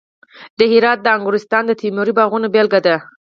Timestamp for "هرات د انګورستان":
0.71-1.63